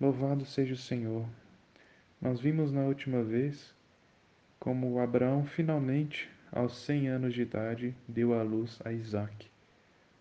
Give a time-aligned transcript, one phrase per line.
[0.00, 1.28] Louvado seja o Senhor.
[2.22, 3.74] Nós vimos na última vez
[4.58, 9.50] como Abraão finalmente, aos 100 anos de idade, deu à luz a Isaac.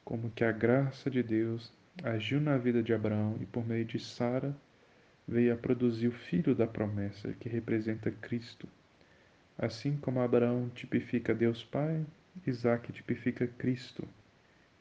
[0.03, 1.71] Como que a graça de Deus
[2.03, 4.53] agiu na vida de Abraão e por meio de Sara
[5.25, 8.67] veio a produzir o filho da promessa, que representa Cristo.
[9.57, 12.05] Assim como Abraão tipifica Deus Pai,
[12.45, 14.05] Isaac tipifica Cristo.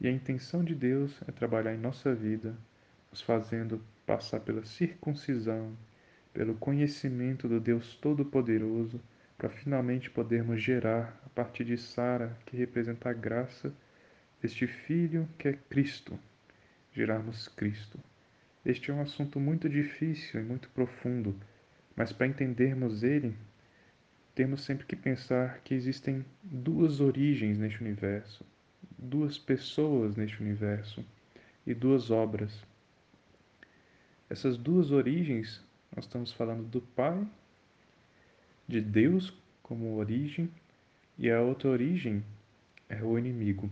[0.01, 2.53] E a intenção de Deus é trabalhar em nossa vida,
[3.09, 5.77] nos fazendo passar pela circuncisão,
[6.33, 8.99] pelo conhecimento do Deus Todo-Poderoso,
[9.37, 13.71] para finalmente podermos gerar, a partir de Sara, que representa a graça,
[14.43, 16.17] este filho que é Cristo,
[16.91, 17.99] gerarmos Cristo.
[18.65, 21.35] Este é um assunto muito difícil e muito profundo,
[21.95, 23.35] mas para entendermos ele,
[24.33, 28.43] temos sempre que pensar que existem duas origens neste universo,
[28.97, 31.05] duas pessoas neste universo
[31.63, 32.67] e duas obras.
[34.29, 35.63] Essas duas origens,
[35.95, 37.25] nós estamos falando do Pai,
[38.67, 40.49] de Deus como origem,
[41.17, 42.23] e a outra origem
[42.87, 43.69] é o inimigo.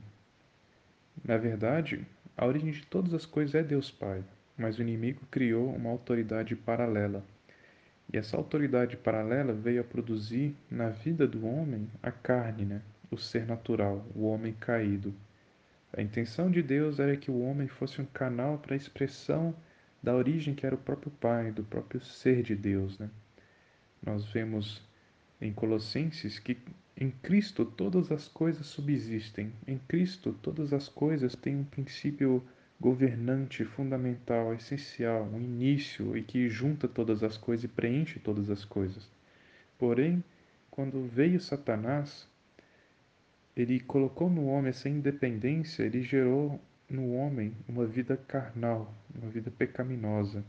[1.23, 2.05] Na verdade,
[2.35, 4.23] a origem de todas as coisas é Deus Pai
[4.57, 7.23] mas o inimigo criou uma autoridade paralela.
[8.11, 12.81] E essa autoridade paralela veio a produzir na vida do homem a carne, né?
[13.11, 15.13] o ser natural, o homem caído.
[15.95, 19.53] A intenção de Deus era que o homem fosse um canal para a expressão
[20.07, 22.97] da origem que era o próprio Pai, do próprio ser de Deus.
[22.97, 23.09] Né?
[24.01, 24.81] Nós vemos
[25.41, 26.57] em Colossenses que
[26.95, 32.41] em Cristo todas as coisas subsistem, em Cristo todas as coisas têm um princípio
[32.79, 38.63] governante, fundamental, essencial, um início e que junta todas as coisas e preenche todas as
[38.63, 39.11] coisas.
[39.77, 40.23] Porém,
[40.71, 42.25] quando veio Satanás,
[43.53, 49.51] ele colocou no homem essa independência, ele gerou no homem uma vida carnal, uma vida
[49.51, 50.43] pecaminosa.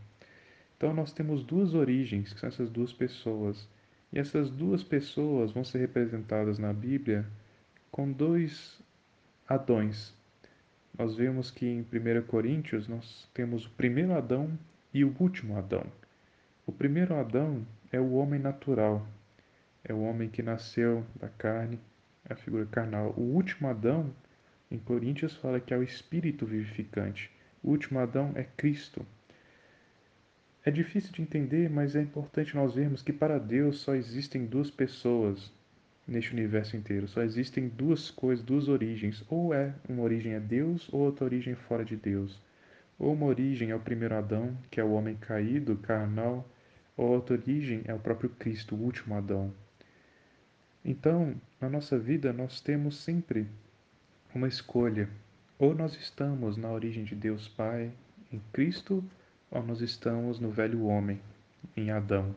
[0.76, 3.68] Então nós temos duas origens, que são essas duas pessoas.
[4.12, 7.26] E essas duas pessoas vão ser representadas na Bíblia
[7.90, 8.80] com dois
[9.48, 10.14] Adões,
[10.98, 14.58] nós vemos que em 1 Coríntios nós temos o primeiro Adão
[14.92, 15.84] e o último Adão.
[16.66, 19.06] O primeiro Adão é o homem natural,
[19.84, 21.78] é o homem que nasceu da carne,
[22.28, 23.14] a figura carnal.
[23.16, 24.12] O último Adão,
[24.70, 27.30] em Coríntios, fala que é o espírito vivificante.
[27.62, 29.04] O último Adão é Cristo.
[30.64, 34.70] É difícil de entender, mas é importante nós vermos que para Deus só existem duas
[34.70, 35.50] pessoas,
[36.08, 37.06] neste universo inteiro.
[37.06, 39.22] Só existem duas coisas, duas origens.
[39.28, 42.40] Ou é uma origem é Deus, ou outra origem é fora de Deus.
[42.98, 46.48] Ou uma origem é o primeiro Adão, que é o homem caído, carnal,
[46.96, 49.52] ou outra origem é o próprio Cristo, o último Adão.
[50.84, 53.46] Então, na nossa vida, nós temos sempre
[54.34, 55.08] uma escolha.
[55.58, 57.90] Ou nós estamos na origem de Deus Pai,
[58.32, 59.02] em Cristo,
[59.50, 61.20] ou nós estamos no velho homem,
[61.76, 62.34] em Adão.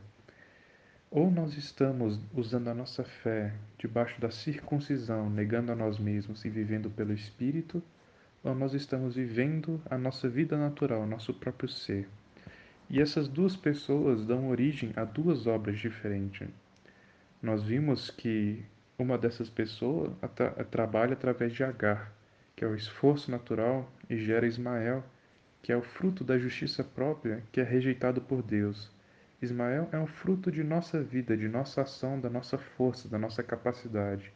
[1.10, 6.50] Ou nós estamos usando a nossa fé debaixo da circuncisão, negando a nós mesmos e
[6.50, 7.84] vivendo pelo Espírito,
[8.44, 12.08] ou nós estamos vivendo a nossa vida natural, nosso próprio ser.
[12.90, 16.48] E essas duas pessoas dão origem a duas obras diferentes.
[17.42, 18.64] Nós vimos que
[19.02, 20.12] uma dessas pessoas
[20.70, 22.12] trabalha através de Agar,
[22.56, 25.04] que é o esforço natural, e gera Ismael,
[25.62, 28.92] que é o fruto da justiça própria, que é rejeitado por Deus.
[29.42, 33.42] Ismael é um fruto de nossa vida, de nossa ação, da nossa força, da nossa
[33.42, 34.32] capacidade.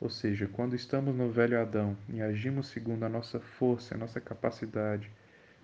[0.00, 4.20] Ou seja, quando estamos no velho Adão e agimos segundo a nossa força, a nossa
[4.20, 5.10] capacidade,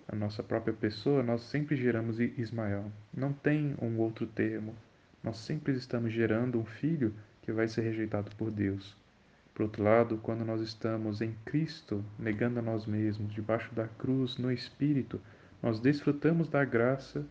[0.07, 2.91] a nossa própria pessoa, nós sempre geramos Ismael.
[3.13, 4.75] Não tem um outro termo.
[5.23, 7.13] Nós sempre estamos gerando um filho
[7.43, 8.97] que vai ser rejeitado por Deus.
[9.53, 14.37] Por outro lado, quando nós estamos em Cristo, negando a nós mesmos, debaixo da cruz,
[14.37, 15.21] no Espírito,
[15.61, 17.23] nós desfrutamos da graça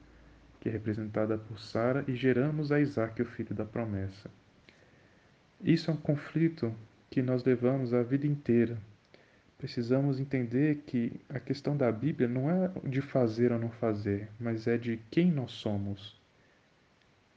[0.63, 4.31] que é representada por Sara, e geramos a Isaac, o filho da promessa.
[5.61, 6.73] Isso é um conflito
[7.11, 8.79] que nós levamos a vida inteira.
[9.59, 14.69] Precisamos entender que a questão da Bíblia não é de fazer ou não fazer, mas
[14.69, 16.17] é de quem nós somos.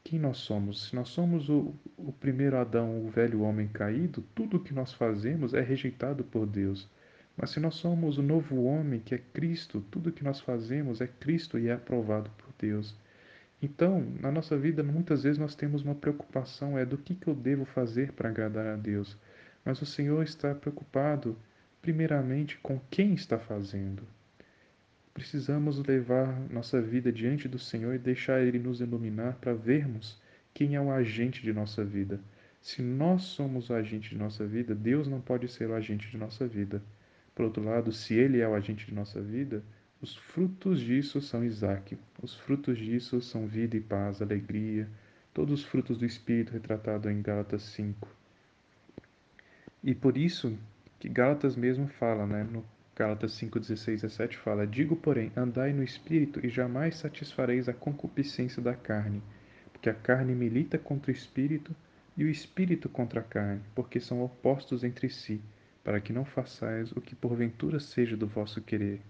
[0.05, 0.89] Quem nós somos?
[0.89, 4.93] Se nós somos o, o primeiro Adão, o velho homem caído, tudo o que nós
[4.93, 6.87] fazemos é rejeitado por Deus.
[7.35, 11.01] Mas se nós somos o novo homem, que é Cristo, tudo o que nós fazemos
[11.01, 12.95] é Cristo e é aprovado por Deus.
[13.59, 17.33] Então, na nossa vida, muitas vezes nós temos uma preocupação, é do que, que eu
[17.33, 19.17] devo fazer para agradar a Deus.
[19.65, 21.35] Mas o Senhor está preocupado,
[21.81, 24.03] primeiramente, com quem está fazendo.
[25.15, 30.21] Precisamos levar nossa vida diante do Senhor e deixar Ele nos iluminar para vermos
[30.53, 32.19] quem é o agente de nossa vida.
[32.61, 36.17] Se nós somos o agente de nossa vida, Deus não pode ser o agente de
[36.17, 36.83] nossa vida.
[37.33, 39.63] Por outro lado, se Ele é o agente de nossa vida,
[40.01, 41.97] Os frutos disso são Isaac.
[42.21, 44.85] Os frutos disso são vida e paz, alegria,
[45.33, 48.05] todos os frutos do Espírito retratado em Gálatas 5.
[49.81, 50.57] E por isso
[50.99, 52.65] que Gálatas mesmo fala, né, no
[52.95, 57.73] Gálatas 5, 16 a 17 fala: Digo, porém, andai no espírito e jamais satisfareis a
[57.73, 59.21] concupiscência da carne,
[59.73, 61.75] porque a carne milita contra o espírito
[62.15, 65.41] e o espírito contra a carne, porque são opostos entre si,
[65.83, 69.01] para que não façais o que porventura seja do vosso querer.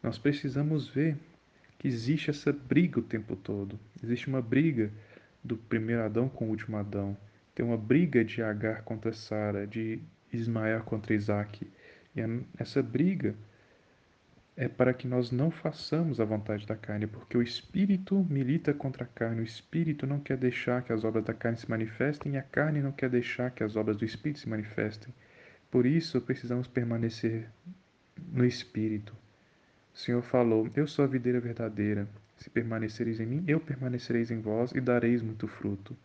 [0.00, 1.16] Nós precisamos ver
[1.76, 3.80] que existe essa briga o tempo todo.
[4.00, 4.92] Existe uma briga
[5.42, 7.16] do primeiro Adão com o último Adão.
[7.52, 10.00] Tem uma briga de Agar contra Sara, de
[10.32, 11.66] Ismael contra Isaac.
[12.14, 12.20] E
[12.58, 13.34] essa briga
[14.56, 19.04] é para que nós não façamos a vontade da carne, porque o espírito milita contra
[19.04, 22.36] a carne, o espírito não quer deixar que as obras da carne se manifestem e
[22.36, 25.12] a carne não quer deixar que as obras do espírito se manifestem.
[25.70, 27.50] Por isso precisamos permanecer
[28.32, 29.12] no espírito.
[29.92, 32.08] O Senhor falou: Eu sou a videira verdadeira.
[32.36, 35.96] Se permanecereis em mim, eu permanecereis em vós e dareis muito fruto.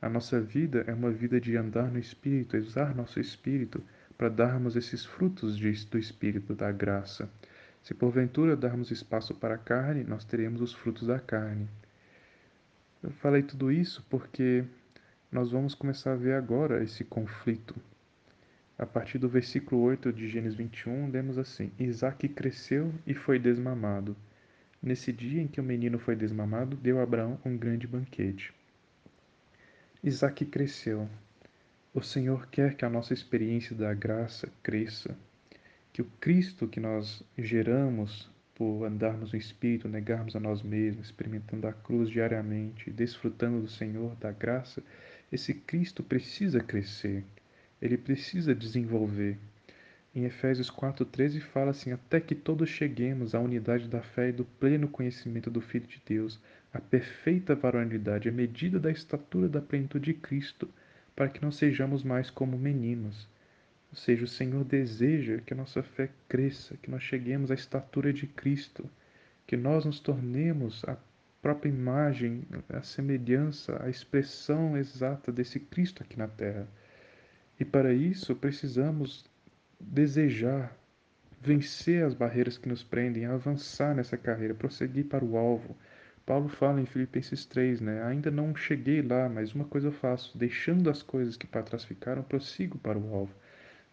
[0.00, 3.82] A nossa vida é uma vida de andar no espírito, usar nosso espírito
[4.16, 7.28] para darmos esses frutos do Espírito da graça.
[7.82, 11.68] Se porventura darmos espaço para a carne, nós teremos os frutos da carne.
[13.02, 14.64] Eu falei tudo isso porque
[15.30, 17.76] nós vamos começar a ver agora esse conflito.
[18.78, 24.16] A partir do versículo 8 de Gênesis 21, lemos assim: Isaac cresceu e foi desmamado.
[24.82, 28.52] Nesse dia em que o menino foi desmamado, deu a Abraão um grande banquete.
[30.02, 31.08] Isaac cresceu.
[31.96, 35.16] O Senhor quer que a nossa experiência da graça cresça,
[35.94, 41.66] que o Cristo que nós geramos por andarmos no Espírito, negarmos a nós mesmos, experimentando
[41.66, 44.82] a cruz diariamente, desfrutando do Senhor, da graça,
[45.32, 47.24] esse Cristo precisa crescer,
[47.80, 49.38] ele precisa desenvolver.
[50.14, 54.44] Em Efésios 4,13 fala assim: Até que todos cheguemos à unidade da fé e do
[54.44, 56.38] pleno conhecimento do Filho de Deus,
[56.74, 60.68] a perfeita varonilidade, a medida da estatura da plenitude de Cristo
[61.16, 63.26] para que não sejamos mais como meninos.
[63.90, 68.12] Ou seja, o Senhor deseja que a nossa fé cresça, que nós cheguemos à estatura
[68.12, 68.88] de Cristo,
[69.46, 70.98] que nós nos tornemos a
[71.40, 76.68] própria imagem, a semelhança, a expressão exata desse Cristo aqui na terra.
[77.58, 79.24] E para isso precisamos
[79.80, 80.76] desejar
[81.40, 85.76] vencer as barreiras que nos prendem, avançar nessa carreira, prosseguir para o alvo,
[86.26, 88.02] Paulo fala em Filipenses 3, né?
[88.02, 91.84] Ainda não cheguei lá, mas uma coisa eu faço, deixando as coisas que para trás
[91.84, 93.32] ficaram, prossigo para o alvo.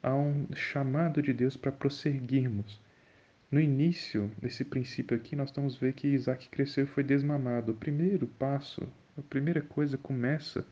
[0.01, 2.81] Há um chamado de Deus para prosseguirmos.
[3.51, 7.71] No início desse princípio aqui, nós vamos ver que Isaac cresceu e foi desmamado.
[7.71, 8.81] O primeiro passo,
[9.15, 10.65] a primeira coisa começa,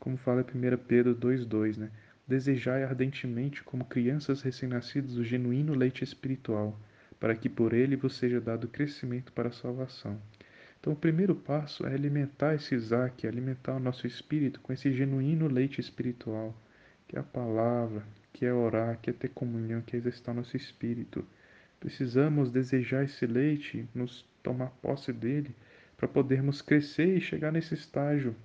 [0.00, 1.90] como fala em 1 Pedro 2,2, né?
[2.26, 6.76] Desejai ardentemente, como crianças recém-nascidas, o genuíno leite espiritual,
[7.20, 10.20] para que por ele vos seja dado crescimento para a salvação.
[10.84, 15.48] Então, o primeiro passo é alimentar esse Isaac, alimentar o nosso espírito com esse genuíno
[15.48, 16.54] leite espiritual,
[17.08, 18.02] que é a palavra,
[18.34, 21.24] que é orar, que é ter comunhão, que é exercitar nosso espírito.
[21.80, 25.56] Precisamos desejar esse leite, nos tomar posse dele,
[25.96, 28.36] para podermos crescer e chegar nesse estágio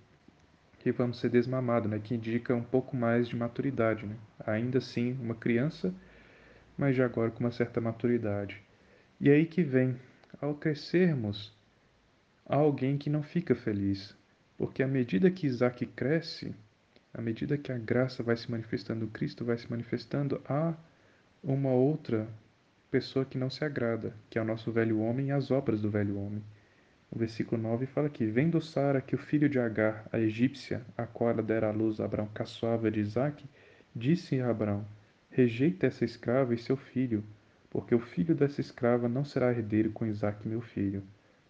[0.79, 1.99] que vamos ser desmamados, né?
[2.01, 4.05] que indica um pouco mais de maturidade.
[4.05, 4.15] Né?
[4.47, 5.93] Ainda assim, uma criança,
[6.77, 8.61] mas já agora com uma certa maturidade.
[9.19, 9.99] E aí que vem,
[10.39, 11.58] ao crescermos,
[12.49, 14.17] há alguém que não fica feliz,
[14.57, 16.55] porque à medida que Isaac cresce,
[17.13, 20.73] à medida que a graça vai se manifestando, Cristo vai se manifestando, há
[21.43, 22.27] uma outra
[22.89, 25.91] pessoa que não se agrada, que é o nosso velho homem e as obras do
[25.91, 26.43] velho homem.
[27.11, 31.05] O versículo 9 fala aqui: Vendo Sara que o filho de Agar, a egípcia, a
[31.05, 33.45] qual ela dera à luz a Abraão, caçoava de Isaac,
[33.95, 34.85] disse a Abraão:
[35.29, 37.23] Rejeita essa escrava e seu filho,
[37.69, 41.03] porque o filho dessa escrava não será herdeiro com Isaac, meu filho.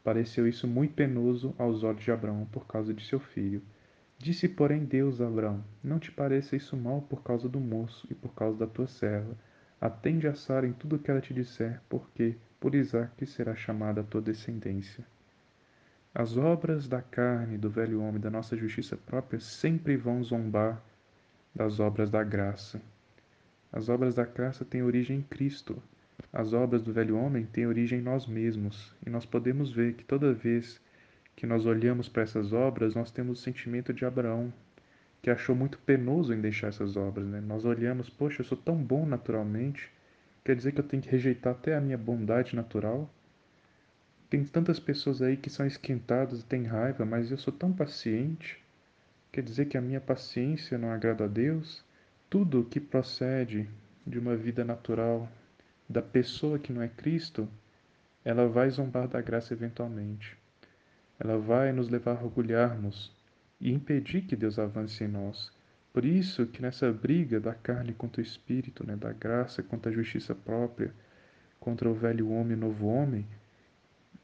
[0.03, 3.61] Pareceu isso muito penoso aos olhos de Abraão por causa de seu filho.
[4.17, 8.13] Disse, porém, Deus a Abraão: Não te pareça isso mal por causa do moço e
[8.13, 9.37] por causa da tua serva.
[9.79, 14.01] Atende a Sara em tudo o que ela te disser, porque por Isaque será chamada
[14.01, 15.05] a tua descendência.
[16.13, 20.83] As obras da carne, do velho homem, da nossa justiça própria, sempre vão zombar
[21.55, 22.81] das obras da graça.
[23.71, 25.81] As obras da graça têm origem em Cristo,
[26.31, 30.03] as obras do velho homem têm origem em nós mesmos, e nós podemos ver que
[30.03, 30.79] toda vez
[31.35, 34.53] que nós olhamos para essas obras, nós temos o sentimento de Abraão,
[35.21, 37.25] que achou muito penoso em deixar essas obras.
[37.27, 37.41] Né?
[37.41, 39.89] Nós olhamos, poxa, eu sou tão bom naturalmente,
[40.43, 43.09] quer dizer que eu tenho que rejeitar até a minha bondade natural?
[44.29, 48.63] Tem tantas pessoas aí que são esquentadas e têm raiva, mas eu sou tão paciente.
[49.31, 51.83] Quer dizer que a minha paciência não agrada a Deus?
[52.29, 53.67] Tudo que procede
[54.05, 55.27] de uma vida natural
[55.89, 57.49] da pessoa que não é Cristo
[58.23, 60.37] ela vai zombar da graça eventualmente.
[61.19, 63.11] Ela vai nos levar a orgulharmos
[63.59, 65.51] e impedir que Deus avance em nós.
[65.91, 69.93] Por isso que nessa briga da carne contra o espírito, né, da graça contra a
[69.93, 70.93] justiça própria,
[71.59, 73.25] contra o velho homem e o novo homem,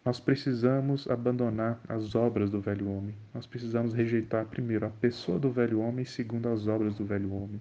[0.06, 3.16] nós precisamos abandonar as obras do velho homem.
[3.34, 7.34] Nós precisamos rejeitar primeiro a pessoa do velho homem e segundo as obras do velho
[7.34, 7.60] homem.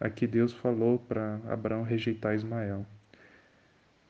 [0.00, 2.84] Aqui Deus falou para Abraão rejeitar Ismael.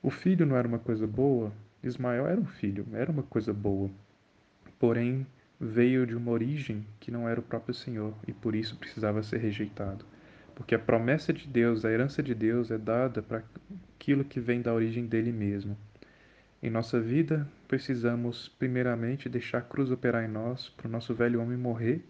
[0.00, 1.52] O filho não era uma coisa boa?
[1.82, 3.90] Ismael era um filho, era uma coisa boa.
[4.78, 5.26] Porém,
[5.60, 9.38] veio de uma origem que não era o próprio Senhor e por isso precisava ser
[9.38, 10.04] rejeitado.
[10.54, 13.42] Porque a promessa de Deus, a herança de Deus é dada para
[13.96, 15.76] aquilo que vem da origem dele mesmo.
[16.62, 21.40] Em nossa vida, precisamos primeiramente deixar a cruz operar em nós, para o nosso velho
[21.40, 22.04] homem morrer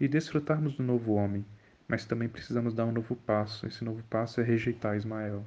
[0.00, 1.44] e desfrutarmos do novo homem.
[1.86, 3.66] Mas também precisamos dar um novo passo.
[3.66, 5.44] Esse novo passo é rejeitar Ismael.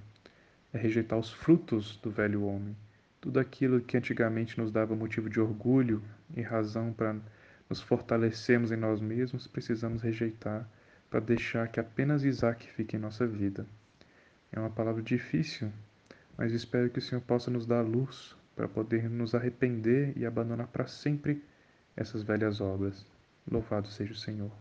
[0.73, 2.75] É rejeitar os frutos do velho homem.
[3.19, 6.01] Tudo aquilo que antigamente nos dava motivo de orgulho
[6.35, 7.15] e razão para
[7.69, 10.67] nos fortalecermos em nós mesmos, precisamos rejeitar
[11.09, 13.65] para deixar que apenas Isaac fique em nossa vida.
[14.51, 15.71] É uma palavra difícil,
[16.37, 20.67] mas espero que o Senhor possa nos dar luz para poder nos arrepender e abandonar
[20.67, 21.43] para sempre
[21.95, 23.05] essas velhas obras.
[23.49, 24.51] Louvado seja o Senhor.